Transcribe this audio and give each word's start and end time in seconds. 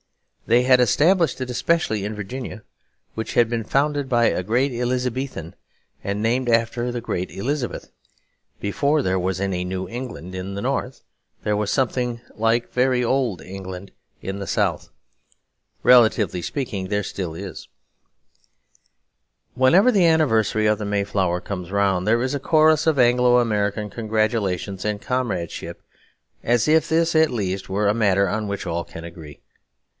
They 0.47 0.63
had 0.63 0.79
established 0.81 1.39
it 1.39 1.49
especially 1.51 2.03
in 2.03 2.15
Virginia, 2.15 2.63
which 3.13 3.35
had 3.35 3.47
been 3.49 3.63
founded 3.63 4.09
by 4.09 4.25
a 4.25 4.41
great 4.43 4.71
Elizabethan 4.73 5.55
and 6.03 6.21
named 6.21 6.49
after 6.49 6.91
the 6.91 6.99
great 6.99 7.29
Elizabeth. 7.29 7.91
Before 8.59 9.01
there 9.01 9.19
was 9.19 9.39
any 9.39 9.63
New 9.63 9.87
England 9.87 10.33
in 10.35 10.55
the 10.55 10.61
North, 10.61 11.03
there 11.43 11.55
was 11.55 11.69
something 11.71 12.19
very 12.73 13.01
like 13.03 13.05
Old 13.09 13.41
England 13.41 13.91
in 14.21 14.39
the 14.39 14.47
South. 14.47 14.89
Relatively 15.83 16.41
speaking, 16.41 16.87
there 16.89 16.99
is 17.01 17.07
still. 17.07 17.37
Whenever 19.53 19.91
the 19.91 20.07
anniversary 20.07 20.65
of 20.65 20.79
the 20.79 20.83
Mayflower 20.85 21.39
comes 21.39 21.71
round, 21.71 22.05
there 22.07 22.21
is 22.23 22.33
a 22.33 22.39
chorus 22.39 22.87
of 22.87 22.97
Anglo 22.99 23.37
American 23.37 23.89
congratulation 23.91 24.79
and 24.83 24.99
comradeship, 25.01 25.81
as 26.43 26.67
if 26.67 26.89
this 26.89 27.15
at 27.15 27.29
least 27.29 27.69
were 27.69 27.87
a 27.87 27.93
matter 27.93 28.27
on 28.27 28.47
which 28.47 28.65
all 28.65 28.83
can 28.83 29.03
agree. 29.05 29.39